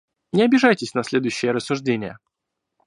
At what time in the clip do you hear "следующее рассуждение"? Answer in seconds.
1.03-2.17